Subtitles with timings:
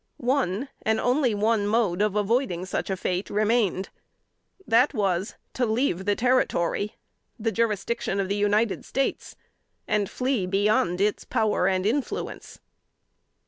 [0.17, 3.89] One, and only one, mode of avoiding such a fate remained
[4.65, 6.95] that was, to leave the territory,
[7.37, 9.35] the jurisdiction of the United States,
[9.87, 12.59] and flee beyond its power and influence.